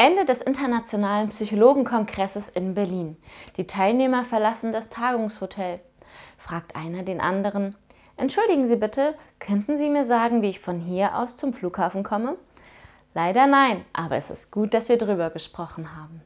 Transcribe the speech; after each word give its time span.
Ende 0.00 0.24
des 0.24 0.40
Internationalen 0.40 1.28
Psychologenkongresses 1.28 2.48
in 2.48 2.72
Berlin. 2.72 3.18
Die 3.58 3.66
Teilnehmer 3.66 4.24
verlassen 4.24 4.72
das 4.72 4.88
Tagungshotel. 4.88 5.78
Fragt 6.38 6.74
einer 6.74 7.02
den 7.02 7.20
anderen, 7.20 7.76
Entschuldigen 8.16 8.66
Sie 8.66 8.76
bitte, 8.76 9.14
könnten 9.38 9.76
Sie 9.76 9.90
mir 9.90 10.04
sagen, 10.04 10.40
wie 10.40 10.48
ich 10.48 10.58
von 10.58 10.80
hier 10.80 11.18
aus 11.18 11.36
zum 11.36 11.52
Flughafen 11.52 12.02
komme? 12.02 12.36
Leider 13.12 13.46
nein, 13.46 13.84
aber 13.92 14.16
es 14.16 14.30
ist 14.30 14.50
gut, 14.50 14.72
dass 14.72 14.88
wir 14.88 14.96
drüber 14.96 15.28
gesprochen 15.28 15.94
haben. 15.94 16.22